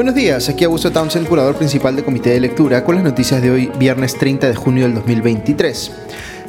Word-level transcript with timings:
Buenos 0.00 0.14
días, 0.14 0.48
aquí 0.48 0.64
Augusto 0.64 0.90
Townsend, 0.90 1.28
curador 1.28 1.56
principal 1.56 1.94
del 1.94 2.06
Comité 2.06 2.30
de 2.30 2.40
Lectura, 2.40 2.82
con 2.84 2.94
las 2.94 3.04
noticias 3.04 3.42
de 3.42 3.50
hoy, 3.50 3.70
viernes 3.76 4.16
30 4.16 4.48
de 4.48 4.54
junio 4.54 4.84
del 4.84 4.94
2023. 4.94 5.92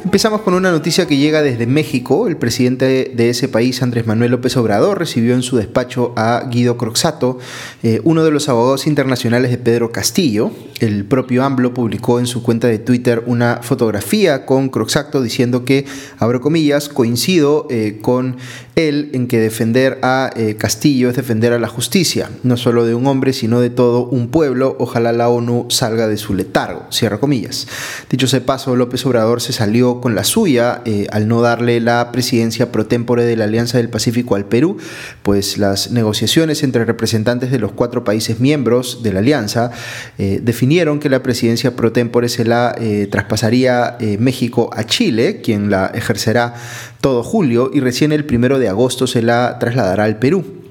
Empezamos 0.04 0.40
con 0.40 0.54
una 0.54 0.72
noticia 0.72 1.06
que 1.06 1.16
llega 1.16 1.42
desde 1.42 1.68
México. 1.68 2.26
El 2.26 2.36
presidente 2.36 3.12
de 3.14 3.30
ese 3.30 3.46
país, 3.46 3.82
Andrés 3.82 4.04
Manuel 4.04 4.32
López 4.32 4.56
Obrador, 4.56 4.98
recibió 4.98 5.32
en 5.32 5.42
su 5.42 5.56
despacho 5.56 6.12
a 6.16 6.48
Guido 6.50 6.76
Croxato, 6.76 7.38
eh, 7.84 8.00
uno 8.02 8.24
de 8.24 8.32
los 8.32 8.48
abogados 8.48 8.88
internacionales 8.88 9.52
de 9.52 9.58
Pedro 9.58 9.92
Castillo. 9.92 10.50
El 10.80 11.04
propio 11.04 11.44
AMLO 11.44 11.72
publicó 11.72 12.18
en 12.18 12.26
su 12.26 12.42
cuenta 12.42 12.66
de 12.66 12.80
Twitter 12.80 13.22
una 13.26 13.60
fotografía 13.62 14.44
con 14.44 14.70
Croxato 14.70 15.22
diciendo 15.22 15.64
que, 15.64 15.86
abro 16.18 16.40
comillas, 16.40 16.88
coincido 16.88 17.68
eh, 17.70 18.00
con 18.02 18.38
él 18.74 19.10
en 19.12 19.28
que 19.28 19.38
defender 19.38 20.00
a 20.02 20.30
eh, 20.34 20.56
Castillo 20.56 21.10
es 21.10 21.16
defender 21.16 21.52
a 21.52 21.60
la 21.60 21.68
justicia, 21.68 22.28
no 22.42 22.56
solo 22.56 22.84
de 22.84 22.96
un 22.96 23.06
hombre, 23.06 23.32
sino 23.32 23.60
de 23.60 23.70
todo 23.70 24.06
un 24.06 24.28
pueblo. 24.28 24.74
Ojalá 24.80 25.12
la 25.12 25.28
ONU 25.28 25.66
salga 25.68 26.08
de 26.08 26.16
su 26.16 26.34
letargo, 26.34 26.86
cierra 26.90 27.20
comillas. 27.20 27.68
Dicho 28.10 28.26
ese 28.26 28.40
paso, 28.40 28.74
López 28.74 29.06
Obrador 29.06 29.40
se 29.40 29.52
salió 29.52 29.91
con 30.00 30.14
la 30.14 30.24
suya 30.24 30.82
eh, 30.84 31.06
al 31.10 31.28
no 31.28 31.42
darle 31.42 31.80
la 31.80 32.12
presidencia 32.12 32.72
pro 32.72 32.86
tempore 32.86 33.24
de 33.24 33.36
la 33.36 33.44
Alianza 33.44 33.78
del 33.78 33.88
Pacífico 33.88 34.36
al 34.36 34.44
Perú, 34.44 34.78
pues 35.22 35.58
las 35.58 35.90
negociaciones 35.90 36.62
entre 36.62 36.84
representantes 36.84 37.50
de 37.50 37.58
los 37.58 37.72
cuatro 37.72 38.04
países 38.04 38.40
miembros 38.40 39.02
de 39.02 39.12
la 39.12 39.18
Alianza 39.20 39.70
eh, 40.18 40.40
definieron 40.42 41.00
que 41.00 41.08
la 41.08 41.22
presidencia 41.22 41.76
pro 41.76 41.92
tempore 41.92 42.28
se 42.28 42.44
la 42.44 42.74
eh, 42.78 43.08
traspasaría 43.10 43.98
México 44.18 44.70
a 44.72 44.84
Chile, 44.84 45.40
quien 45.42 45.70
la 45.70 45.86
ejercerá 45.86 46.54
todo 47.00 47.22
julio, 47.22 47.70
y 47.72 47.80
recién 47.80 48.12
el 48.12 48.24
primero 48.24 48.58
de 48.58 48.68
agosto 48.68 49.06
se 49.06 49.22
la 49.22 49.58
trasladará 49.58 50.04
al 50.04 50.18
Perú. 50.18 50.61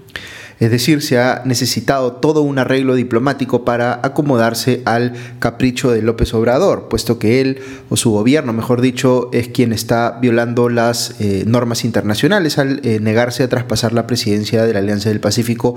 Es 0.62 0.70
decir, 0.70 1.02
se 1.02 1.18
ha 1.18 1.42
necesitado 1.44 2.14
todo 2.14 2.44
un 2.44 2.60
arreglo 2.60 2.94
diplomático 2.94 3.66
para 3.66 4.00
acomodarse 4.04 4.84
al 4.86 5.14
capricho 5.40 5.90
de 5.90 6.04
López 6.04 6.36
Obrador, 6.36 6.88
puesto 6.88 7.18
que 7.18 7.42
él, 7.42 7.58
o 7.90 7.98
su 7.98 8.12
gobierno, 8.12 8.54
mejor 8.54 8.80
dicho, 8.80 9.32
es 9.34 9.48
quien 9.48 9.74
está 9.74 10.20
violando 10.22 10.70
las 10.70 11.16
eh, 11.20 11.46
normas 11.48 11.84
internacionales 11.84 12.60
al 12.60 12.80
eh, 12.84 13.00
negarse 13.00 13.42
a 13.42 13.50
traspasar 13.50 13.92
la 13.92 14.06
presidencia 14.06 14.64
de 14.64 14.74
la 14.74 14.80
Alianza 14.80 15.10
del 15.10 15.20
Pacífico 15.20 15.76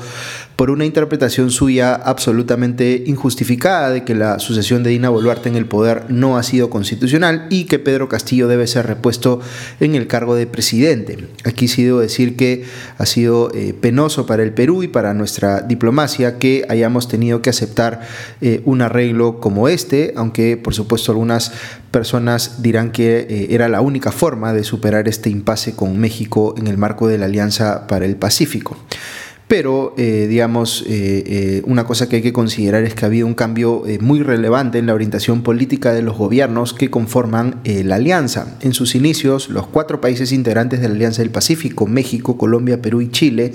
por 0.54 0.70
una 0.70 0.84
interpretación 0.84 1.50
suya 1.50 1.94
absolutamente 1.94 3.04
injustificada 3.06 3.88
de 3.88 4.04
que 4.04 4.14
la 4.14 4.38
sucesión 4.38 4.82
de 4.82 4.90
Dina 4.90 5.08
Boluarte 5.08 5.48
en 5.48 5.56
el 5.56 5.64
poder 5.64 6.10
no 6.10 6.36
ha 6.36 6.42
sido 6.42 6.68
constitucional 6.68 7.46
y 7.48 7.64
que 7.64 7.78
Pedro 7.78 8.10
Castillo 8.10 8.48
debe 8.48 8.66
ser 8.66 8.86
repuesto 8.86 9.40
en 9.80 9.94
el 9.94 10.08
cargo 10.08 10.34
de 10.34 10.46
presidente. 10.46 11.26
Aquí 11.44 11.68
sí 11.68 11.84
debo 11.84 12.00
decir 12.00 12.36
que 12.36 12.66
ha 12.98 13.06
sido 13.06 13.50
eh, 13.54 13.72
penoso 13.72 14.26
para 14.26 14.42
el 14.42 14.52
Perú 14.52 14.73
y 14.82 14.88
para 14.88 15.14
nuestra 15.14 15.60
diplomacia 15.60 16.38
que 16.38 16.64
hayamos 16.68 17.08
tenido 17.08 17.42
que 17.42 17.50
aceptar 17.50 18.00
eh, 18.40 18.62
un 18.64 18.82
arreglo 18.82 19.40
como 19.40 19.68
este, 19.68 20.12
aunque 20.16 20.56
por 20.56 20.74
supuesto 20.74 21.12
algunas 21.12 21.52
personas 21.90 22.62
dirán 22.62 22.90
que 22.90 23.26
eh, 23.28 23.46
era 23.50 23.68
la 23.68 23.80
única 23.80 24.12
forma 24.12 24.52
de 24.52 24.64
superar 24.64 25.08
este 25.08 25.30
impasse 25.30 25.74
con 25.74 25.98
México 25.98 26.54
en 26.58 26.66
el 26.66 26.78
marco 26.78 27.08
de 27.08 27.18
la 27.18 27.26
Alianza 27.26 27.86
para 27.86 28.04
el 28.04 28.16
Pacífico. 28.16 28.76
Pero, 29.46 29.94
eh, 29.98 30.26
digamos, 30.26 30.84
una 31.64 31.84
cosa 31.84 32.08
que 32.08 32.16
hay 32.16 32.22
que 32.22 32.32
considerar 32.32 32.82
es 32.82 32.94
que 32.94 33.04
ha 33.04 33.08
habido 33.08 33.26
un 33.26 33.34
cambio 33.34 33.84
muy 34.00 34.22
relevante 34.22 34.78
en 34.78 34.86
la 34.86 34.94
orientación 34.94 35.42
política 35.42 35.92
de 35.92 36.00
los 36.00 36.16
gobiernos 36.16 36.72
que 36.72 36.90
conforman 36.90 37.60
la 37.62 37.96
alianza. 37.96 38.56
En 38.62 38.72
sus 38.72 38.94
inicios, 38.94 39.50
los 39.50 39.66
cuatro 39.66 40.00
países 40.00 40.32
integrantes 40.32 40.80
de 40.80 40.88
la 40.88 40.94
Alianza 40.94 41.20
del 41.20 41.30
Pacífico, 41.30 41.86
México, 41.86 42.38
Colombia, 42.38 42.80
Perú 42.80 43.02
y 43.02 43.10
Chile, 43.10 43.52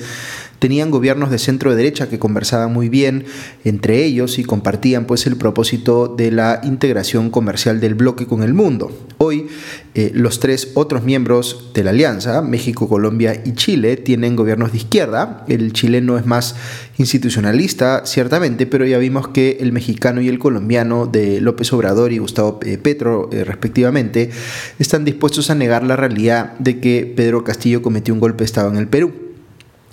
tenían 0.60 0.92
gobiernos 0.92 1.32
de 1.32 1.40
centro 1.40 1.76
derecha 1.76 2.10
que 2.10 2.20
conversaban 2.20 2.72
muy 2.72 2.90
bien 2.90 3.26
entre 3.64 4.04
ellos 4.04 4.40
y 4.40 4.44
compartían 4.44 5.06
pues 5.06 5.26
el 5.26 5.38
propósito 5.38 6.08
de 6.08 6.32
la 6.32 6.62
integración 6.64 7.30
comercial 7.30 7.80
del 7.80 7.96
bloque 7.96 8.28
con 8.28 8.44
el 8.44 8.54
mundo. 8.54 8.92
Hoy 9.18 9.48
eh, 9.96 10.12
los 10.14 10.40
tres 10.40 10.72
otros 10.76 11.04
miembros 11.04 11.72
de 11.74 11.84
la 11.84 11.90
alianza, 11.90 12.42
México, 12.42 12.88
Colombia 12.88 13.42
y 13.44 13.54
Chile, 13.54 13.98
tienen 13.98 14.36
gobiernos 14.36 14.72
de 14.72 14.78
izquierda. 14.78 15.44
El 15.48 15.74
chileno 15.74 16.18
es 16.18 16.26
más 16.26 16.56
institucionalista, 16.98 18.06
ciertamente, 18.06 18.66
pero 18.66 18.86
ya 18.86 18.98
vimos 18.98 19.30
que 19.30 19.58
el 19.62 19.72
mexicano 19.72 20.22
y 20.22 20.30
el 20.30 20.40
colombiano 20.40 21.08
de 21.08 21.42
López 21.42 21.74
Obrador 21.74 22.14
y 22.14 22.20
Gustavo 22.20 22.60
eh, 22.66 22.78
Petro, 22.78 23.30
eh, 23.32 23.44
respectivamente, 23.44 24.30
están 24.78 25.06
dispuestos 25.06 25.50
a 25.50 25.56
negar 25.56 25.84
la 25.84 25.96
realidad 25.96 26.54
de 26.60 26.80
que 26.80 27.12
Pedro 27.16 27.44
Castillo 27.44 27.82
cometió 27.82 28.14
un 28.14 28.20
golpe 28.20 28.40
de 28.40 28.46
Estado 28.46 28.70
en 28.70 28.78
el 28.78 28.88
Perú. 28.88 29.29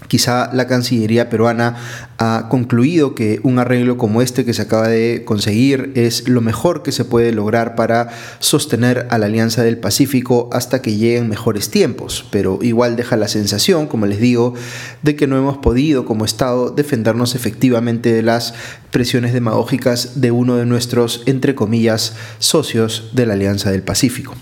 Quizá 0.08 0.50
la 0.52 0.66
Cancillería 0.66 1.28
peruana 1.28 1.76
ha 2.18 2.46
concluido 2.48 3.14
que 3.14 3.40
un 3.42 3.58
arreglo 3.58 3.98
como 3.98 4.22
este 4.22 4.44
que 4.44 4.54
se 4.54 4.62
acaba 4.62 4.88
de 4.88 5.24
conseguir 5.24 5.92
es 5.94 6.28
lo 6.28 6.40
mejor 6.40 6.82
que 6.82 6.92
se 6.92 7.04
puede 7.04 7.32
lograr 7.32 7.74
para 7.74 8.08
sostener 8.38 9.06
a 9.10 9.18
la 9.18 9.26
Alianza 9.26 9.62
del 9.62 9.78
Pacífico 9.78 10.48
hasta 10.52 10.80
que 10.82 10.96
lleguen 10.96 11.28
mejores 11.28 11.70
tiempos, 11.70 12.26
pero 12.30 12.58
igual 12.62 12.96
deja 12.96 13.16
la 13.16 13.28
sensación, 13.28 13.86
como 13.86 14.06
les 14.06 14.20
digo, 14.20 14.54
de 15.02 15.16
que 15.16 15.26
no 15.26 15.36
hemos 15.36 15.58
podido 15.58 16.04
como 16.04 16.24
Estado 16.24 16.70
defendernos 16.70 17.34
efectivamente 17.34 18.12
de 18.12 18.22
las 18.22 18.54
presiones 18.90 19.32
demagógicas 19.32 20.20
de 20.20 20.30
uno 20.30 20.56
de 20.56 20.66
nuestros, 20.66 21.22
entre 21.26 21.54
comillas, 21.54 22.14
socios 22.38 23.10
de 23.12 23.26
la 23.26 23.34
Alianza 23.34 23.70
del 23.70 23.82
Pacífico. 23.82 24.34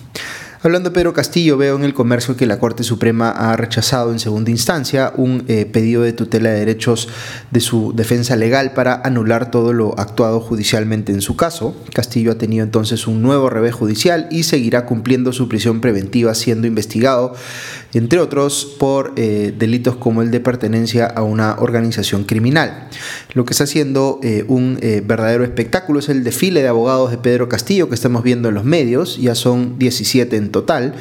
Hablando 0.65 0.89
de 0.89 0.95
Pedro 0.95 1.13
Castillo, 1.13 1.59
veo 1.59 1.77
en 1.77 1.85
el 1.85 1.93
comercio 1.93 2.39
que 2.39 2.47
la 2.47 2.59
Corte 2.59 2.85
Suprema 2.85 3.29
ha 3.29 3.55
rechazado 3.55 4.13
en 4.13 4.19
segunda 4.19 4.51
instancia 4.51 5.13
un 5.15 5.45
eh, 5.47 5.67
pedido 5.67 6.01
de 6.01 6.15
tutela 6.15 6.49
de 6.49 6.61
derechos 6.61 7.11
de 7.51 7.61
su 7.61 7.93
defensa 7.95 8.35
legal 8.35 8.73
para 8.73 8.95
anular 9.05 9.51
todo 9.51 9.75
lo 9.75 9.95
actuado 10.01 10.41
judicialmente 10.41 11.13
en 11.13 11.21
su 11.21 11.37
caso. 11.37 11.77
Castillo 11.93 12.33
ha 12.33 12.39
tenido 12.39 12.65
entonces 12.65 13.07
un 13.07 13.21
nuevo 13.21 13.51
revés 13.51 13.75
judicial 13.75 14.27
y 14.31 14.45
seguirá 14.45 14.87
cumpliendo 14.87 15.35
su 15.35 15.51
prisión 15.51 15.83
preventiva 15.83 16.35
siendo 16.35 16.67
investigado, 16.67 17.35
entre 17.93 18.19
otros, 18.21 18.75
por 18.79 19.13
eh, 19.17 19.53
delitos 19.59 19.97
como 19.97 20.23
el 20.23 20.31
de 20.31 20.41
pertenencia 20.41 21.05
a 21.05 21.25
una 21.25 21.57
organización 21.59 22.25
criminal. 22.25 22.89
Lo 23.35 23.45
que 23.45 23.53
está 23.53 23.65
haciendo 23.65 24.19
eh, 24.23 24.47
un 24.49 24.79
verdadero 25.05 25.45
espectáculo 25.45 25.99
es 25.99 26.09
el 26.09 26.25
desfile 26.25 26.63
de 26.63 26.69
abogados 26.69 27.11
de 27.11 27.19
Pedro 27.19 27.51
Castillo 27.51 27.91
que 27.91 27.95
estamos 27.95 28.23
viendo 28.23 28.49
en 28.49 28.55
los 28.55 28.65
medios, 28.65 29.19
ya 29.19 29.35
son 29.35 29.79
17 29.79 30.37
en 30.39 30.54
total, 30.55 30.95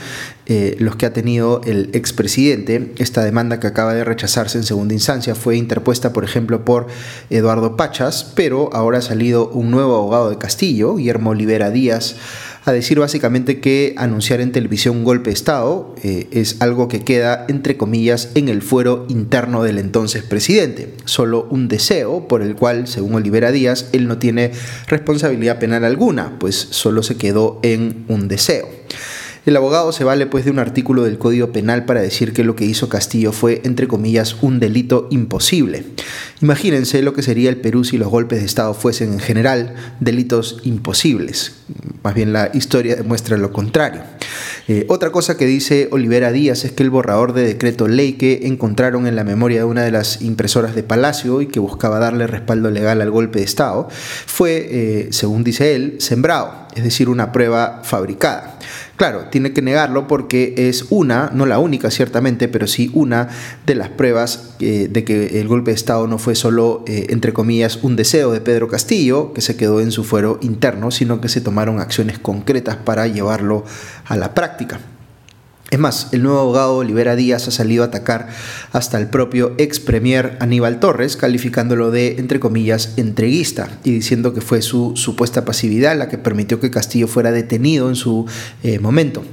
eh, 0.47 0.75
los 0.79 0.95
que 0.95 1.05
ha 1.05 1.13
tenido 1.13 1.61
el 1.63 1.91
expresidente. 1.93 2.91
Esta 2.97 3.23
demanda 3.23 3.59
que 3.59 3.67
acaba 3.67 3.93
de 3.93 4.03
rechazarse 4.03 4.57
en 4.57 4.63
segunda 4.63 4.95
instancia 4.95 5.35
fue 5.35 5.55
interpuesta, 5.55 6.11
por 6.11 6.23
ejemplo, 6.23 6.65
por 6.65 6.87
Eduardo 7.29 7.77
Pachas, 7.77 8.33
pero 8.35 8.71
ahora 8.73 8.97
ha 8.97 9.01
salido 9.01 9.47
un 9.49 9.69
nuevo 9.69 9.95
abogado 9.95 10.31
de 10.31 10.39
Castillo, 10.39 10.95
Guillermo 10.95 11.29
Olivera 11.29 11.69
Díaz, 11.69 12.15
a 12.65 12.71
decir 12.71 12.99
básicamente 12.99 13.59
que 13.59 13.93
anunciar 13.97 14.41
en 14.41 14.51
televisión 14.51 14.97
un 14.97 15.03
golpe 15.03 15.29
de 15.29 15.33
Estado 15.33 15.93
eh, 16.01 16.27
es 16.31 16.61
algo 16.61 16.87
que 16.87 17.03
queda, 17.03 17.45
entre 17.47 17.77
comillas, 17.77 18.29
en 18.35 18.47
el 18.49 18.61
fuero 18.61 19.05
interno 19.09 19.63
del 19.63 19.77
entonces 19.77 20.23
presidente. 20.23 20.93
Solo 21.05 21.45
un 21.51 21.67
deseo 21.67 22.27
por 22.27 22.41
el 22.41 22.55
cual, 22.55 22.87
según 22.87 23.15
Olivera 23.15 23.51
Díaz, 23.51 23.89
él 23.91 24.07
no 24.07 24.17
tiene 24.17 24.51
responsabilidad 24.87 25.59
penal 25.59 25.83
alguna, 25.83 26.39
pues 26.39 26.55
solo 26.55 27.03
se 27.03 27.17
quedó 27.17 27.59
en 27.63 28.05
un 28.07 28.27
deseo. 28.27 28.67
El 29.45 29.57
abogado 29.57 29.91
se 29.91 30.05
vale 30.05 30.25
pues 30.25 30.45
de 30.45 30.51
un 30.51 30.59
artículo 30.59 31.03
del 31.03 31.17
Código 31.17 31.51
Penal 31.51 31.83
para 31.83 32.01
decir 32.01 32.31
que 32.31 32.45
lo 32.45 32.55
que 32.55 32.63
hizo 32.63 32.87
Castillo 32.87 33.33
fue, 33.33 33.61
entre 33.65 33.89
comillas, 33.89 34.37
un 34.41 34.61
delito 34.61 35.09
imposible. 35.11 35.83
Imagínense 36.41 37.01
lo 37.01 37.13
que 37.13 37.23
sería 37.23 37.49
el 37.49 37.57
Perú 37.57 37.83
si 37.83 37.97
los 37.97 38.07
golpes 38.07 38.39
de 38.39 38.45
Estado 38.45 38.73
fuesen 38.73 39.11
en 39.11 39.19
general 39.19 39.75
delitos 39.99 40.61
imposibles. 40.63 41.55
Más 42.03 42.13
bien 42.13 42.31
la 42.31 42.51
historia 42.53 42.95
demuestra 42.95 43.37
lo 43.37 43.51
contrario. 43.51 44.01
Eh, 44.69 44.85
otra 44.87 45.11
cosa 45.11 45.35
que 45.35 45.45
dice 45.45 45.89
Olivera 45.91 46.31
Díaz 46.31 46.63
es 46.63 46.71
que 46.71 46.83
el 46.83 46.89
borrador 46.89 47.33
de 47.33 47.45
decreto 47.45 47.89
ley 47.89 48.13
que 48.13 48.47
encontraron 48.47 49.07
en 49.07 49.17
la 49.17 49.25
memoria 49.25 49.59
de 49.59 49.65
una 49.65 49.83
de 49.83 49.91
las 49.91 50.21
impresoras 50.21 50.73
de 50.73 50.83
Palacio 50.83 51.41
y 51.41 51.47
que 51.47 51.59
buscaba 51.59 51.99
darle 51.99 52.27
respaldo 52.27 52.71
legal 52.71 53.01
al 53.01 53.11
golpe 53.11 53.39
de 53.39 53.45
Estado 53.45 53.89
fue, 53.89 54.67
eh, 54.69 55.07
según 55.11 55.43
dice 55.43 55.75
él, 55.75 55.97
sembrado, 55.99 56.67
es 56.75 56.83
decir, 56.85 57.09
una 57.09 57.33
prueba 57.33 57.81
fabricada. 57.83 58.52
Claro, 59.03 59.25
tiene 59.29 59.51
que 59.51 59.61
negarlo 59.61 60.07
porque 60.07 60.53
es 60.55 60.85
una, 60.89 61.29
no 61.33 61.45
la 61.45 61.59
única 61.59 61.91
ciertamente, 61.91 62.47
pero 62.47 62.67
sí 62.67 62.89
una 62.93 63.27
de 63.65 63.75
las 63.75 63.89
pruebas 63.89 64.55
eh, 64.61 64.87
de 64.89 65.03
que 65.03 65.41
el 65.41 65.49
golpe 65.49 65.71
de 65.71 65.75
Estado 65.75 66.07
no 66.07 66.17
fue 66.17 66.35
solo, 66.35 66.85
eh, 66.87 67.07
entre 67.09 67.33
comillas, 67.33 67.79
un 67.81 67.97
deseo 67.97 68.31
de 68.31 68.39
Pedro 68.39 68.69
Castillo, 68.69 69.33
que 69.33 69.41
se 69.41 69.57
quedó 69.57 69.81
en 69.81 69.91
su 69.91 70.05
fuero 70.05 70.39
interno, 70.41 70.89
sino 70.89 71.19
que 71.19 71.27
se 71.27 71.41
tomaron 71.41 71.81
acciones 71.81 72.17
concretas 72.17 72.77
para 72.77 73.05
llevarlo 73.07 73.65
a 74.05 74.15
la 74.15 74.33
práctica. 74.33 74.79
Es 75.73 75.79
más, 75.79 76.09
el 76.11 76.21
nuevo 76.21 76.39
abogado 76.39 76.75
Olivera 76.75 77.15
Díaz 77.15 77.47
ha 77.47 77.51
salido 77.51 77.81
a 77.81 77.87
atacar 77.87 78.27
hasta 78.73 78.99
el 78.99 79.07
propio 79.07 79.55
ex 79.57 79.79
premier 79.79 80.37
Aníbal 80.39 80.79
Torres, 80.79 81.17
calificándolo 81.17 81.89
de, 81.89 82.17
entre 82.19 82.39
comillas, 82.39 82.93
entreguista 82.95 83.79
y 83.83 83.89
diciendo 83.89 84.35
que 84.35 84.41
fue 84.41 84.61
su 84.61 84.95
supuesta 84.95 85.45
pasividad 85.45 85.97
la 85.97 86.09
que 86.09 86.19
permitió 86.19 86.59
que 86.59 86.69
Castillo 86.69 87.07
fuera 87.07 87.31
detenido 87.31 87.89
en 87.89 87.95
su 87.95 88.27
eh, 88.61 88.77
momento. 88.77 89.23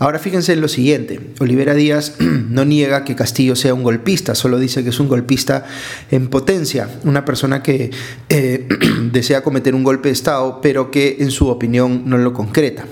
Ahora 0.00 0.18
fíjense 0.18 0.54
en 0.54 0.62
lo 0.62 0.68
siguiente, 0.68 1.20
Olivera 1.40 1.74
Díaz 1.74 2.14
no 2.20 2.64
niega 2.64 3.04
que 3.04 3.14
Castillo 3.14 3.54
sea 3.54 3.74
un 3.74 3.82
golpista, 3.82 4.34
solo 4.34 4.58
dice 4.58 4.82
que 4.82 4.88
es 4.88 4.98
un 4.98 5.08
golpista 5.08 5.66
en 6.10 6.28
potencia, 6.28 6.88
una 7.04 7.26
persona 7.26 7.62
que 7.62 7.90
eh, 8.30 8.66
desea 9.12 9.42
cometer 9.42 9.74
un 9.74 9.84
golpe 9.84 10.08
de 10.08 10.14
Estado, 10.14 10.60
pero 10.62 10.90
que 10.90 11.18
en 11.20 11.30
su 11.30 11.48
opinión 11.48 12.04
no 12.06 12.16
lo 12.16 12.32
concreta. 12.32 12.86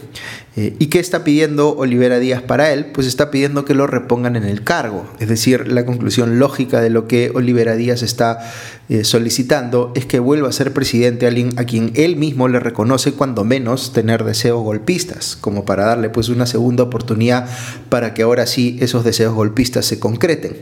Eh, 0.59 0.75
¿Y 0.81 0.87
qué 0.87 0.99
está 0.99 1.23
pidiendo 1.23 1.77
Olivera 1.77 2.19
Díaz 2.19 2.43
para 2.43 2.73
él? 2.73 2.87
Pues 2.87 3.07
está 3.07 3.31
pidiendo 3.31 3.65
que 3.65 3.75
lo 3.75 3.87
repongan 3.87 4.35
en 4.35 4.43
el 4.43 4.65
cargo. 4.65 5.07
Es 5.21 5.29
decir, 5.29 5.69
la 5.69 5.87
conclusión 5.87 6.41
lógica 6.41 6.81
de 6.81 6.91
lo 6.91 7.07
que 7.07 7.31
Olivera 7.33 7.77
Díaz 7.77 8.03
está 8.03 8.41
eh, 8.89 9.05
solicitando 9.05 9.93
es 9.95 10.05
que 10.05 10.19
vuelva 10.19 10.49
a 10.49 10.53
ser 10.53 10.73
presidente 10.73 11.29
alguien 11.29 11.57
a 11.59 11.65
quien 11.65 11.93
él 11.95 12.17
mismo 12.17 12.49
le 12.49 12.59
reconoce 12.59 13.13
cuando 13.13 13.45
menos 13.45 13.93
tener 13.93 14.25
deseos 14.25 14.61
golpistas, 14.61 15.37
como 15.37 15.65
para 15.65 15.85
darle 15.85 16.11
pues 16.11 16.29
una 16.29 16.45
segunda 16.45 16.83
oportunidad 16.83 17.49
para 17.89 18.13
que 18.13 18.23
ahora 18.23 18.45
sí 18.45 18.79
esos 18.81 19.05
deseos 19.05 19.35
golpistas 19.37 19.87
se 19.87 20.01
concreten. 20.01 20.57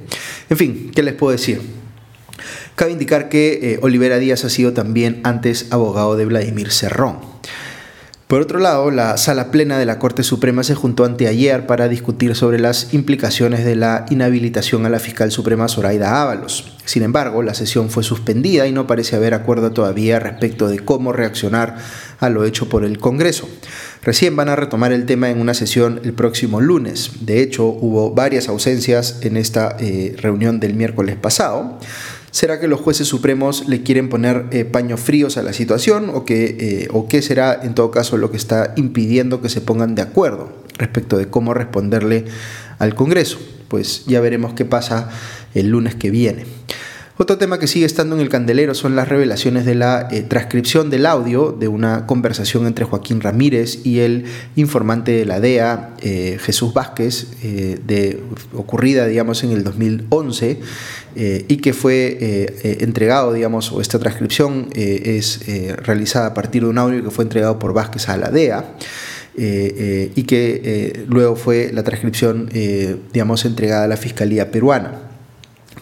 En 0.50 0.58
fin, 0.58 0.90
¿qué 0.94 1.02
les 1.02 1.14
puedo 1.14 1.32
decir? 1.32 1.62
Cabe 2.75 2.93
indicar 2.93 3.31
que 3.31 3.60
eh, 3.62 3.78
Olivera 3.81 4.19
Díaz 4.19 4.44
ha 4.44 4.50
sido 4.50 4.75
también 4.75 5.22
antes 5.25 5.69
abogado 5.70 6.16
de 6.16 6.26
Vladimir 6.26 6.70
Cerrón. 6.70 7.35
Por 8.26 8.40
otro 8.40 8.58
lado, 8.58 8.90
la 8.90 9.17
sala 9.19 9.52
plena 9.52 9.78
de 9.78 9.87
la 9.87 10.00
Corte 10.00 10.25
Suprema 10.25 10.64
se 10.64 10.75
juntó 10.75 11.05
anteayer 11.05 11.64
para 11.64 11.87
discutir 11.87 12.34
sobre 12.34 12.58
las 12.58 12.93
implicaciones 12.93 13.64
de 13.64 13.76
la 13.76 14.05
inhabilitación 14.11 14.84
a 14.84 14.88
la 14.88 14.99
fiscal 14.99 15.31
suprema 15.31 15.69
Zoraida 15.69 16.20
Ábalos. 16.23 16.73
Sin 16.84 17.05
embargo, 17.05 17.44
la 17.44 17.55
sesión 17.55 17.88
fue 17.88 18.02
suspendida 18.02 18.67
y 18.67 18.73
no 18.73 18.88
parece 18.88 19.14
haber 19.14 19.32
acuerdo 19.32 19.70
todavía 19.70 20.19
respecto 20.19 20.67
de 20.67 20.81
cómo 20.81 21.12
reaccionar 21.12 21.76
a 22.19 22.28
lo 22.28 22.44
hecho 22.44 22.69
por 22.69 22.84
el 22.84 22.99
Congreso. 22.99 23.49
Recién 24.02 24.34
van 24.34 24.49
a 24.49 24.56
retomar 24.56 24.93
el 24.93 25.06
tema 25.06 25.31
en 25.31 25.40
una 25.40 25.55
sesión 25.55 26.00
el 26.02 26.12
próximo 26.12 26.61
lunes. 26.61 27.12
De 27.20 27.43
hecho, 27.43 27.67
hubo 27.67 28.11
varias 28.11 28.49
ausencias 28.49 29.20
en 29.22 29.37
esta 29.37 29.76
eh, 29.79 30.17
reunión 30.19 30.58
del 30.58 30.75
miércoles 30.75 31.14
pasado. 31.14 31.79
¿Será 32.36 32.60
que 32.60 32.68
los 32.68 32.82
jueces 32.82 33.08
supremos 33.08 33.66
le 33.66 33.82
quieren 33.82 34.10
poner 34.10 34.44
eh, 34.50 34.66
paños 34.66 35.00
fríos 35.00 35.38
a 35.38 35.42
la 35.42 35.54
situación 35.54 36.10
o, 36.10 36.26
eh, 36.28 36.86
o 36.92 37.08
qué 37.08 37.22
será 37.22 37.58
en 37.62 37.74
todo 37.74 37.90
caso 37.90 38.18
lo 38.18 38.30
que 38.30 38.36
está 38.36 38.74
impidiendo 38.76 39.40
que 39.40 39.48
se 39.48 39.62
pongan 39.62 39.94
de 39.94 40.02
acuerdo 40.02 40.52
respecto 40.76 41.16
de 41.16 41.28
cómo 41.28 41.54
responderle 41.54 42.26
al 42.78 42.94
Congreso? 42.94 43.38
Pues 43.68 44.04
ya 44.04 44.20
veremos 44.20 44.52
qué 44.52 44.66
pasa 44.66 45.08
el 45.54 45.70
lunes 45.70 45.94
que 45.94 46.10
viene. 46.10 46.44
Otro 47.18 47.38
tema 47.38 47.58
que 47.58 47.66
sigue 47.66 47.86
estando 47.86 48.14
en 48.14 48.20
el 48.20 48.28
candelero 48.28 48.74
son 48.74 48.94
las 48.94 49.08
revelaciones 49.08 49.64
de 49.64 49.74
la 49.74 50.06
eh, 50.10 50.20
transcripción 50.20 50.90
del 50.90 51.06
audio 51.06 51.56
de 51.58 51.66
una 51.66 52.04
conversación 52.04 52.66
entre 52.66 52.84
Joaquín 52.84 53.22
Ramírez 53.22 53.86
y 53.86 54.00
el 54.00 54.26
informante 54.54 55.12
de 55.12 55.24
la 55.24 55.40
DEA, 55.40 55.94
eh, 56.02 56.36
Jesús 56.38 56.74
Vázquez, 56.74 57.28
eh, 57.42 57.78
de, 57.86 58.22
ocurrida 58.52 59.06
digamos 59.06 59.44
en 59.44 59.52
el 59.52 59.64
2011 59.64 60.60
y 61.48 61.56
que 61.56 61.72
fue 61.72 62.54
entregado, 62.82 63.32
digamos, 63.32 63.72
o 63.72 63.80
esta 63.80 63.98
transcripción 63.98 64.69
es 64.74 65.40
realizada 65.82 66.26
a 66.26 66.34
partir 66.34 66.64
de 66.64 66.69
un 66.69 66.76
audio 66.76 67.02
que 67.02 67.10
fue 67.10 67.24
entregado 67.24 67.58
por 67.58 67.72
Vázquez 67.72 68.10
a 68.10 68.19
la 68.19 68.30
DEA. 68.30 68.76
y 69.34 70.22
que 70.24 71.06
luego 71.08 71.36
fue 71.36 71.70
la 71.72 71.82
transcripción, 71.84 72.50
digamos, 73.14 73.46
entregada 73.46 73.84
a 73.84 73.88
la 73.88 73.96
Fiscalía 73.96 74.50
peruana. 74.50 75.06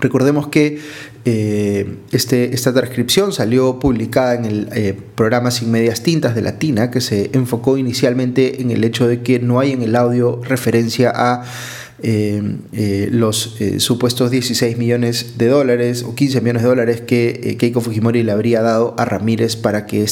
Recordemos 0.00 0.48
que 0.48 0.78
eh, 1.26 1.97
este, 2.12 2.55
esta 2.55 2.75
transcripción 2.75 3.32
salió 3.32 3.79
publicada 3.79 4.35
en 4.35 4.44
el 4.44 4.69
eh, 4.73 4.94
programa 5.15 5.50
Sin 5.50 5.71
Medias 5.71 6.03
Tintas 6.03 6.35
de 6.35 6.43
Latina, 6.43 6.91
que 6.91 7.00
se 7.00 7.31
enfocó 7.32 7.79
inicialmente 7.79 8.61
en 8.61 8.71
el 8.71 8.85
hecho 8.85 9.09
de 9.09 9.23
que 9.23 9.38
no 9.41 9.59
hay 9.59 9.73
en 9.73 9.82
el 9.82 9.97
audio 9.97 10.43
referencia 10.44 11.11
a 11.15 11.44
eh, 12.03 13.09
los 13.11 13.56
supuestos 13.79 14.31
16 14.31 14.76
millones 14.76 15.38
de 15.38 15.47
dólares 15.47 16.03
o 16.03 16.15
15 16.15 16.43
millones 16.43 16.62
de 16.62 16.69
dólares 16.69 17.00
que 17.00 17.56
Keiko 17.59 17.81
Fujimori 17.81 18.23
le 18.23 18.32
habría 18.32 18.61
dado 18.61 18.94
a 18.99 19.06
Ramírez 19.06 19.56
para 19.56 19.87
que 19.87 20.03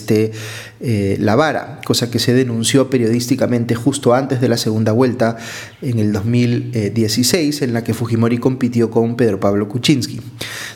éste 0.83 1.17
lavara, 1.19 1.81
cosa 1.85 2.11
que 2.11 2.19
se 2.19 2.35
denunció 2.35 2.91
periodísticamente 2.91 3.75
justo 3.75 4.15
antes 4.15 4.41
de 4.41 4.49
la 4.49 4.57
segunda 4.57 4.93
vuelta 4.93 5.37
en 5.81 5.99
el 5.99 6.13
2016, 6.13 7.63
en 7.63 7.73
la 7.73 7.85
que 7.85 7.95
Fujimori 7.95 8.39
compitió 8.39 8.91
con 8.91 9.17
Pedro 9.17 9.39
Pablo 9.41 9.69
Kuczynski. 9.69 10.21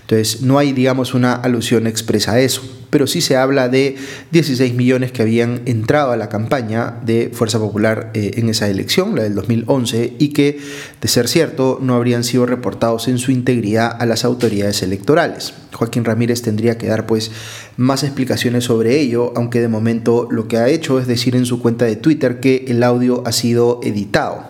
Entonces, 0.03 0.43
no 0.43 0.59
hay, 0.59 0.73
digamos, 0.73 1.15
una 1.15 1.35
alusión 1.35 1.87
expresa 1.87 2.33
a 2.33 2.41
eso, 2.41 2.63
pero 2.91 3.07
sí 3.09 3.21
se 3.21 3.37
habla 3.37 3.69
de 3.69 3.97
16 4.31 4.75
millones 4.75 5.11
que 5.11 5.23
habían 5.23 5.63
entrado 5.67 6.13
a 6.13 6.17
la 6.17 6.29
campaña 6.29 7.01
de 7.05 7.31
Fuerza 7.33 7.59
Popular 7.59 8.11
en 8.15 8.49
esa 8.49 8.69
elección, 8.69 9.17
la 9.17 9.25
del 9.25 9.35
2011, 9.35 10.15
y 10.19 10.29
que 10.29 10.61
de 11.01 11.09
ser 11.09 11.27
cierto, 11.27 11.79
no 11.83 11.95
habrían 11.95 12.23
sido 12.23 12.47
reportados 12.47 13.09
en 13.09 13.19
su 13.19 13.33
integridad 13.33 13.97
a 14.01 14.07
las 14.07 14.25
autoridades 14.25 14.83
electorales. 14.83 15.55
Joaquín 15.77 16.05
Ramírez 16.05 16.41
tendría 16.43 16.79
que 16.79 16.87
dar 16.87 17.07
pues 17.07 17.31
más 17.77 18.03
explicaciones 18.03 18.65
sobre 18.65 18.99
ello, 18.99 19.33
aunque 19.37 19.61
de 19.61 19.69
momento 19.69 20.27
lo 20.31 20.49
que 20.49 20.57
ha 20.57 20.69
hecho 20.69 20.99
es 20.99 21.07
decir 21.07 21.37
en 21.37 21.45
su 21.45 21.61
cuenta 21.61 21.85
de 21.85 21.97
Twitter 21.97 22.41
que 22.41 22.65
el 22.69 22.83
audio 22.83 23.23
ha 23.27 23.33
sido 23.33 23.81
editado. 23.83 24.43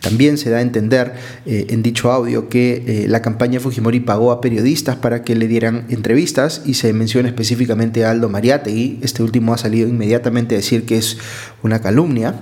También 0.00 0.38
se 0.38 0.50
da 0.50 0.58
a 0.58 0.62
entender 0.62 1.14
eh, 1.46 1.66
en 1.70 1.82
dicho 1.82 2.12
audio 2.12 2.48
que 2.48 2.84
eh, 2.86 3.08
la 3.08 3.22
campaña 3.22 3.60
Fujimori 3.60 4.00
pagó 4.00 4.32
a 4.32 4.40
periodistas 4.40 4.96
para 4.96 5.22
que 5.22 5.34
le 5.34 5.48
dieran 5.48 5.86
entrevistas 5.88 6.62
y 6.64 6.74
se 6.74 6.92
menciona 6.92 7.28
específicamente 7.28 8.04
a 8.04 8.10
Aldo 8.10 8.28
Mariátegui. 8.28 9.00
Este 9.02 9.22
último 9.22 9.54
ha 9.54 9.58
salido 9.58 9.88
inmediatamente 9.88 10.54
a 10.54 10.58
decir 10.58 10.86
que 10.86 10.98
es 10.98 11.18
una 11.62 11.80
calumnia. 11.80 12.34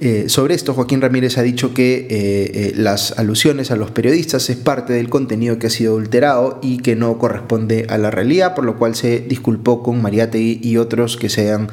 Eh, 0.00 0.24
sobre 0.28 0.54
esto, 0.54 0.74
Joaquín 0.74 1.00
Ramírez 1.00 1.38
ha 1.38 1.42
dicho 1.42 1.72
que 1.72 2.72
las 2.76 3.12
alusiones 3.18 3.70
a 3.70 3.76
los 3.76 3.90
periodistas 3.90 4.50
es 4.50 4.56
parte 4.56 4.92
del 4.92 5.08
contenido 5.08 5.58
que 5.58 5.68
ha 5.68 5.70
sido 5.70 5.92
adulterado 5.92 6.58
y 6.62 6.78
que 6.78 6.96
no 6.96 7.18
corresponde 7.18 7.86
a 7.88 7.98
la 7.98 8.10
realidad, 8.10 8.54
por 8.54 8.64
lo 8.64 8.76
cual 8.76 8.94
se 8.94 9.20
disculpó 9.20 9.82
con 9.82 10.02
Mariátegui 10.02 10.60
y 10.62 10.78
otros 10.78 11.16
que 11.16 11.28
se 11.28 11.52
han 11.52 11.68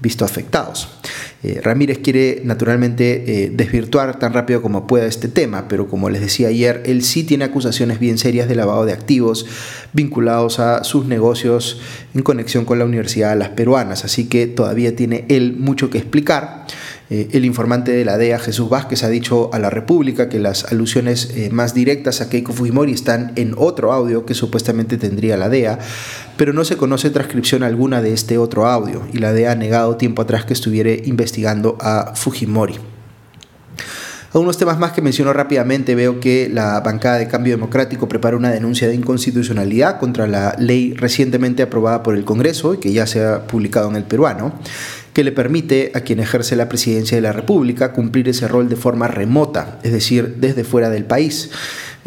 visto 0.00 0.24
afectados. 0.24 0.95
Ramírez 1.62 1.98
quiere 1.98 2.42
naturalmente 2.44 3.50
desvirtuar 3.52 4.18
tan 4.18 4.32
rápido 4.32 4.62
como 4.62 4.86
pueda 4.86 5.06
este 5.06 5.28
tema, 5.28 5.68
pero 5.68 5.86
como 5.86 6.10
les 6.10 6.20
decía 6.20 6.48
ayer, 6.48 6.82
él 6.86 7.02
sí 7.02 7.22
tiene 7.22 7.44
acusaciones 7.44 8.00
bien 8.00 8.18
serias 8.18 8.48
de 8.48 8.56
lavado 8.56 8.84
de 8.84 8.92
activos 8.92 9.46
vinculados 9.92 10.58
a 10.58 10.82
sus 10.84 11.06
negocios 11.06 11.80
en 12.14 12.22
conexión 12.22 12.64
con 12.64 12.78
la 12.78 12.84
Universidad 12.84 13.30
de 13.30 13.36
las 13.36 13.50
Peruanas, 13.50 14.04
así 14.04 14.26
que 14.26 14.46
todavía 14.46 14.96
tiene 14.96 15.24
él 15.28 15.56
mucho 15.58 15.90
que 15.90 15.98
explicar. 15.98 16.66
Eh, 17.08 17.28
el 17.32 17.44
informante 17.44 17.92
de 17.92 18.04
la 18.04 18.18
DEA, 18.18 18.40
Jesús 18.40 18.68
Vázquez, 18.68 19.04
ha 19.04 19.08
dicho 19.08 19.50
a 19.52 19.60
la 19.60 19.70
República 19.70 20.28
que 20.28 20.40
las 20.40 20.64
alusiones 20.64 21.30
eh, 21.36 21.50
más 21.52 21.72
directas 21.72 22.20
a 22.20 22.28
Keiko 22.28 22.52
Fujimori 22.52 22.92
están 22.92 23.32
en 23.36 23.54
otro 23.56 23.92
audio 23.92 24.26
que 24.26 24.34
supuestamente 24.34 24.96
tendría 24.96 25.36
la 25.36 25.48
DEA, 25.48 25.78
pero 26.36 26.52
no 26.52 26.64
se 26.64 26.76
conoce 26.76 27.10
transcripción 27.10 27.62
alguna 27.62 28.02
de 28.02 28.12
este 28.12 28.38
otro 28.38 28.66
audio 28.66 29.06
y 29.12 29.18
la 29.18 29.32
DEA 29.32 29.52
ha 29.52 29.54
negado 29.54 29.96
tiempo 29.96 30.22
atrás 30.22 30.44
que 30.46 30.52
estuviera 30.52 30.90
investigando 31.04 31.76
a 31.80 32.14
Fujimori. 32.14 32.74
Algunos 34.32 34.58
temas 34.58 34.78
más 34.78 34.92
que 34.92 35.00
menciono 35.00 35.32
rápidamente, 35.32 35.94
veo 35.94 36.20
que 36.20 36.50
la 36.52 36.80
bancada 36.80 37.16
de 37.16 37.26
Cambio 37.26 37.54
Democrático 37.54 38.06
prepara 38.06 38.36
una 38.36 38.50
denuncia 38.50 38.86
de 38.86 38.94
inconstitucionalidad 38.94 39.98
contra 39.98 40.26
la 40.26 40.54
ley 40.58 40.92
recientemente 40.92 41.62
aprobada 41.62 42.02
por 42.02 42.14
el 42.14 42.24
Congreso 42.24 42.74
y 42.74 42.76
que 42.78 42.92
ya 42.92 43.06
se 43.06 43.24
ha 43.24 43.46
publicado 43.46 43.88
en 43.88 43.96
el 43.96 44.04
peruano 44.04 44.52
que 45.16 45.24
le 45.24 45.32
permite 45.32 45.92
a 45.94 46.00
quien 46.00 46.20
ejerce 46.20 46.56
la 46.56 46.68
presidencia 46.68 47.16
de 47.16 47.22
la 47.22 47.32
República 47.32 47.92
cumplir 47.94 48.28
ese 48.28 48.46
rol 48.46 48.68
de 48.68 48.76
forma 48.76 49.08
remota, 49.08 49.78
es 49.82 49.92
decir, 49.92 50.36
desde 50.40 50.62
fuera 50.62 50.90
del 50.90 51.06
país. 51.06 51.48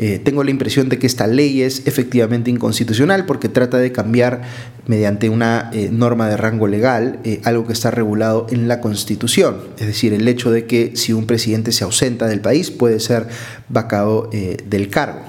Eh, 0.01 0.17
tengo 0.23 0.45
la 0.45 0.51
impresión 0.51 0.87
de 0.87 0.97
que 0.97 1.07
esta 1.07 1.27
ley 1.27 1.61
es 1.61 1.85
efectivamente 1.85 2.49
inconstitucional 2.49 3.25
porque 3.25 3.49
trata 3.49 3.77
de 3.77 3.91
cambiar 3.91 4.43
mediante 4.87 5.27
una 5.27 5.69
eh, 5.73 5.89
norma 5.91 6.29
de 6.29 6.37
rango 6.37 6.67
legal 6.67 7.19
eh, 7.25 7.41
algo 7.43 7.67
que 7.67 7.73
está 7.73 7.91
regulado 7.91 8.47
en 8.49 8.69
la 8.69 8.79
Constitución, 8.79 9.57
es 9.77 9.87
decir, 9.87 10.13
el 10.13 10.25
hecho 10.29 10.51
de 10.51 10.65
que 10.65 10.93
si 10.95 11.11
un 11.11 11.27
presidente 11.27 11.73
se 11.73 11.83
ausenta 11.83 12.27
del 12.27 12.39
país 12.39 12.71
puede 12.71 13.01
ser 13.01 13.27
vacado 13.67 14.29
del 14.31 14.89
cargo. 14.89 15.19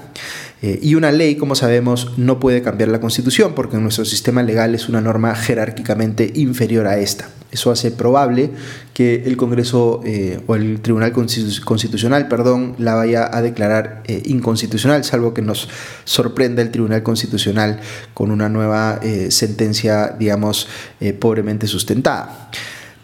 Eh, 0.61 0.79
y 0.81 0.93
una 0.93 1.11
ley, 1.11 1.35
como 1.35 1.55
sabemos, 1.55 2.13
no 2.17 2.39
puede 2.39 2.61
cambiar 2.61 2.89
la 2.89 3.01
Constitución 3.01 3.53
porque 3.55 3.77
nuestro 3.77 4.05
sistema 4.05 4.43
legal 4.43 4.75
es 4.75 4.89
una 4.89 5.01
norma 5.01 5.33
jerárquicamente 5.33 6.31
inferior 6.35 6.85
a 6.85 6.99
esta. 6.99 7.29
Eso 7.51 7.71
hace 7.71 7.91
probable 7.91 8.51
que 8.93 9.23
el 9.25 9.37
Congreso 9.37 10.01
eh, 10.05 10.39
o 10.45 10.55
el 10.55 10.79
Tribunal 10.81 11.11
Constitucional 11.11 12.27
perdón, 12.27 12.75
la 12.77 12.93
vaya 12.93 13.27
a 13.35 13.41
declarar 13.41 14.03
eh, 14.05 14.21
inconstitucional, 14.25 15.03
salvo 15.03 15.33
que 15.33 15.41
nos 15.41 15.67
sorprenda 16.05 16.61
el 16.61 16.69
Tribunal 16.69 17.01
Constitucional 17.01 17.79
con 18.13 18.29
una 18.29 18.47
nueva 18.47 18.99
sentencia, 19.29 20.15
digamos, 20.17 20.67
pobremente 21.19 21.67
sustentada. 21.67 22.49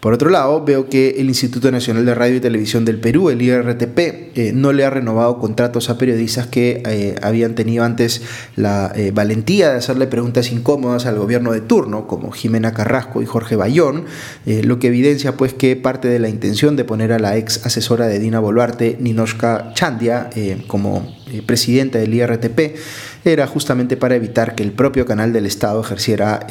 Por 0.00 0.12
otro 0.12 0.30
lado, 0.30 0.64
veo 0.64 0.88
que 0.88 1.16
el 1.18 1.26
Instituto 1.26 1.72
Nacional 1.72 2.06
de 2.06 2.14
Radio 2.14 2.36
y 2.36 2.40
Televisión 2.40 2.84
del 2.84 3.00
Perú, 3.00 3.30
el 3.30 3.42
IRTP, 3.42 3.98
eh, 3.98 4.52
no 4.54 4.72
le 4.72 4.84
ha 4.84 4.90
renovado 4.90 5.40
contratos 5.40 5.90
a 5.90 5.98
periodistas 5.98 6.46
que 6.46 6.82
eh, 6.86 7.16
habían 7.20 7.56
tenido 7.56 7.82
antes 7.82 8.22
la 8.54 8.92
eh, 8.94 9.10
valentía 9.12 9.70
de 9.70 9.78
hacerle 9.78 10.06
preguntas 10.06 10.52
incómodas 10.52 11.06
al 11.06 11.18
gobierno 11.18 11.50
de 11.50 11.62
turno, 11.62 12.06
como 12.06 12.30
Jimena 12.30 12.72
Carrasco 12.72 13.22
y 13.22 13.26
Jorge 13.26 13.56
Bayón, 13.56 14.04
lo 14.46 14.78
que 14.78 14.86
evidencia 14.88 15.36
pues 15.36 15.52
que 15.52 15.74
parte 15.74 16.08
de 16.08 16.18
la 16.18 16.28
intención 16.28 16.76
de 16.76 16.84
poner 16.84 17.12
a 17.12 17.18
la 17.18 17.36
ex 17.36 17.66
asesora 17.66 18.06
de 18.06 18.18
Dina 18.18 18.38
Boluarte, 18.38 18.96
Ninoshka 19.00 19.72
Chandia, 19.74 20.30
como 20.66 21.14
presidenta 21.46 21.98
del 21.98 22.14
IRTP, 22.14 22.76
era 23.24 23.46
justamente 23.46 23.96
para 23.96 24.14
evitar 24.14 24.54
que 24.54 24.62
el 24.62 24.72
propio 24.72 25.06
canal 25.06 25.32
del 25.32 25.46
Estado 25.46 25.80
ejerciera 25.80 26.46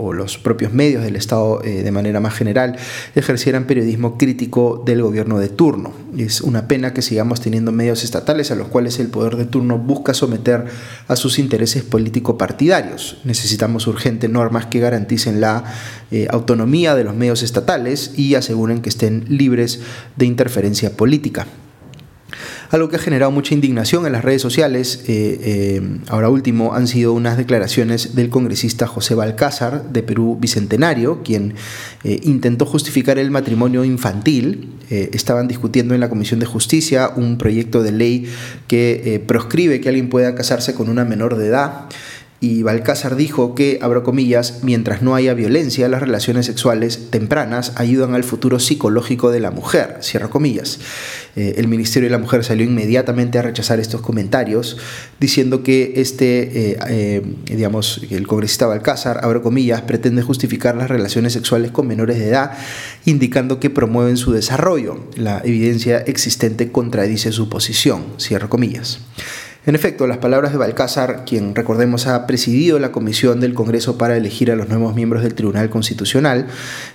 o 0.00 0.12
los 0.12 0.38
propios 0.38 0.72
medios 0.72 1.02
del 1.02 1.16
Estado 1.16 1.62
eh, 1.62 1.82
de 1.82 1.90
manera 1.92 2.20
más 2.20 2.34
general 2.34 2.76
ejercieran 3.14 3.66
periodismo 3.66 4.16
crítico 4.16 4.82
del 4.84 5.02
gobierno 5.02 5.38
de 5.38 5.48
turno. 5.48 5.92
Es 6.16 6.40
una 6.40 6.66
pena 6.66 6.92
que 6.94 7.02
sigamos 7.02 7.40
teniendo 7.40 7.72
medios 7.72 8.02
estatales 8.02 8.50
a 8.50 8.54
los 8.54 8.68
cuales 8.68 8.98
el 8.98 9.08
poder 9.08 9.36
de 9.36 9.44
turno 9.44 9.78
busca 9.78 10.14
someter 10.14 10.64
a 11.06 11.16
sus 11.16 11.38
intereses 11.38 11.82
político-partidarios. 11.82 13.18
Necesitamos 13.24 13.86
urgentes 13.86 14.30
normas 14.30 14.66
que 14.66 14.80
garanticen 14.80 15.40
la 15.40 15.64
eh, 16.10 16.26
autonomía 16.30 16.94
de 16.94 17.04
los 17.04 17.14
medios 17.14 17.42
estatales 17.42 18.12
y 18.16 18.34
aseguren 18.34 18.80
que 18.80 18.88
estén 18.88 19.24
libres 19.28 19.80
de 20.16 20.26
interferencia 20.26 20.96
política 20.96 21.46
algo 22.70 22.88
que 22.88 22.96
ha 22.96 23.00
generado 23.00 23.30
mucha 23.32 23.52
indignación 23.52 24.06
en 24.06 24.12
las 24.12 24.24
redes 24.24 24.40
sociales, 24.40 25.02
eh, 25.08 25.40
eh, 25.42 25.98
ahora 26.08 26.28
último, 26.28 26.74
han 26.74 26.86
sido 26.86 27.12
unas 27.12 27.36
declaraciones 27.36 28.14
del 28.14 28.30
congresista 28.30 28.86
José 28.86 29.14
Balcázar 29.16 29.90
de 29.90 30.02
Perú 30.02 30.38
Bicentenario, 30.40 31.22
quien 31.24 31.54
eh, 32.04 32.20
intentó 32.22 32.66
justificar 32.66 33.18
el 33.18 33.30
matrimonio 33.30 33.84
infantil. 33.84 34.76
estaban 34.90 35.46
discutiendo 35.46 35.94
en 35.94 36.00
la 36.00 36.08
Comisión 36.08 36.40
de 36.40 36.46
Justicia 36.46 37.12
un 37.14 37.38
proyecto 37.38 37.80
de 37.84 37.92
ley 37.92 38.26
que 38.66 39.22
proscribe 39.24 39.80
que 39.80 39.88
alguien 39.88 40.08
pueda 40.08 40.34
casarse 40.34 40.74
con 40.74 40.88
una 40.88 41.04
menor 41.04 41.36
de 41.36 41.46
edad 41.46 41.86
y 42.42 42.62
Balcázar 42.62 43.16
dijo 43.16 43.54
que, 43.54 43.78
abro 43.82 44.02
comillas, 44.02 44.60
mientras 44.62 45.02
no 45.02 45.14
haya 45.14 45.34
violencia, 45.34 45.90
las 45.90 46.00
relaciones 46.00 46.46
sexuales 46.46 47.10
tempranas 47.10 47.74
ayudan 47.76 48.14
al 48.14 48.24
futuro 48.24 48.58
psicológico 48.58 49.30
de 49.30 49.40
la 49.40 49.50
mujer, 49.50 49.98
comillas. 50.30 50.78
Eh, 51.36 51.56
el 51.58 51.68
Ministerio 51.68 52.08
de 52.08 52.12
la 52.12 52.18
Mujer 52.18 52.42
salió 52.42 52.64
inmediatamente 52.64 53.38
a 53.38 53.42
rechazar 53.42 53.78
estos 53.78 54.00
comentarios, 54.00 54.78
diciendo 55.20 55.62
que 55.62 55.92
este, 55.96 56.70
eh, 56.70 56.78
eh, 56.88 57.22
digamos, 57.44 58.00
el 58.10 58.26
congresista 58.26 58.66
Balcázar, 58.66 59.20
abro 59.22 59.42
comillas, 59.42 59.82
pretende 59.82 60.22
justificar 60.22 60.74
las 60.76 60.88
relaciones 60.88 61.34
sexuales 61.34 61.70
con 61.72 61.86
menores 61.86 62.18
de 62.18 62.28
edad, 62.28 62.52
indicando 63.04 63.60
que 63.60 63.68
promueven 63.68 64.16
su 64.16 64.32
desarrollo. 64.32 64.98
La 65.14 65.42
evidencia 65.44 65.98
existente 65.98 66.72
contradice 66.72 67.32
su 67.32 67.50
posición, 67.50 68.02
cierro 68.18 68.48
comillas. 68.48 69.00
En 69.66 69.74
efecto, 69.74 70.06
las 70.06 70.16
palabras 70.16 70.52
de 70.52 70.58
Balcázar, 70.58 71.24
quien 71.26 71.54
recordemos 71.54 72.06
ha 72.06 72.26
presidido 72.26 72.78
la 72.78 72.92
comisión 72.92 73.40
del 73.40 73.52
Congreso 73.52 73.98
para 73.98 74.16
elegir 74.16 74.50
a 74.50 74.56
los 74.56 74.70
nuevos 74.70 74.94
miembros 74.94 75.22
del 75.22 75.34
Tribunal 75.34 75.68
Constitucional, 75.68 76.46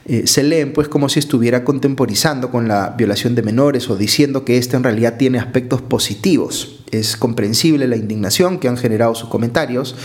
eh, 0.07 0.25
se 0.25 0.41
leen 0.41 0.73
pues 0.73 0.87
como 0.87 1.07
si 1.07 1.19
estuviera 1.19 1.63
contemporizando 1.63 2.49
con 2.49 2.67
la 2.67 2.95
violación 2.97 3.35
de 3.35 3.43
menores 3.43 3.87
o 3.91 3.95
diciendo 3.95 4.45
que 4.45 4.57
esta 4.57 4.77
en 4.77 4.83
realidad 4.83 5.17
tiene 5.17 5.37
aspectos 5.37 5.83
positivos. 5.83 6.83
Es 6.89 7.17
comprensible 7.17 7.87
la 7.87 7.97
indignación 7.97 8.59
que 8.59 8.67
han 8.67 8.77
generado 8.77 9.13
sus 9.13 9.29
comentarios, 9.29 9.95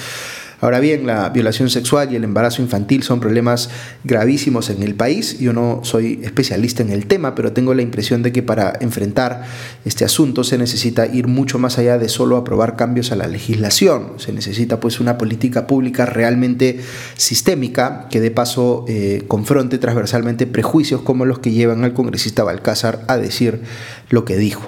Ahora 0.61 0.79
bien, 0.79 1.07
la 1.07 1.31
violación 1.31 1.71
sexual 1.71 2.13
y 2.13 2.17
el 2.17 2.25
embarazo 2.25 2.61
infantil 2.61 3.03
son 3.03 3.19
problemas 3.19 3.71
gravísimos 4.05 4.69
en 4.69 4.83
el 4.83 4.95
país. 4.95 5.39
Yo 5.39 5.53
no 5.53 5.81
soy 5.83 6.21
especialista 6.23 6.83
en 6.83 6.91
el 6.91 7.07
tema, 7.07 7.35
pero 7.35 7.53
tengo 7.53 7.73
la 7.73 7.83
impresión 7.83 8.23
de 8.23 8.31
que 8.31 8.43
para 8.43 8.77
enfrentar 8.81 9.45
este 9.85 10.05
asunto 10.05 10.45
se 10.45 10.59
necesita 10.59 11.07
ir 11.07 11.29
mucho 11.29 11.59
más 11.59 11.79
allá 11.79 11.97
de 11.97 12.09
solo 12.09 12.37
aprobar 12.37 12.77
cambios 12.77 13.11
a 13.11 13.17
la 13.17 13.27
legislación. 13.27 14.15
Se 14.19 14.33
necesita 14.33 14.81
pues 14.81 15.01
una 15.01 15.17
política 15.17 15.67
pública 15.67 16.05
realmente 16.05 16.81
sistémica 17.17 18.09
que 18.11 18.21
de 18.21 18.31
paso 18.31 18.85
eh, 18.87 19.25
confronte 19.29 19.79
transversalmente 19.79 20.47
prejuicios 20.47 21.01
como 21.01 21.25
los 21.25 21.39
que 21.39 21.53
llevan 21.53 21.85
al 21.85 21.95
congresista 21.95 22.45
Balcázar 22.45 23.05
a 23.09 23.17
decir 23.17 23.63
lo 24.11 24.27
que 24.27 24.37
dijo. 24.37 24.63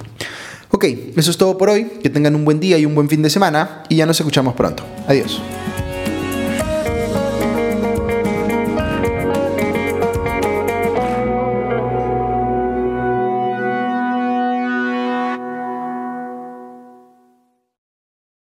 Ok, 0.71 0.85
eso 1.17 1.31
es 1.31 1.37
todo 1.37 1.59
por 1.59 1.69
hoy. 1.69 1.85
Que 2.03 2.09
tengan 2.09 2.35
un 2.35 2.47
buen 2.47 2.59
día 2.59 2.79
y 2.79 2.87
un 2.87 2.95
buen 2.95 3.09
fin 3.11 3.21
de 3.21 3.29
semana 3.29 3.83
y 3.91 3.97
ya 3.97 4.07
nos 4.07 4.19
escuchamos 4.19 4.55
pronto. 4.55 4.85
Adiós. 5.07 5.43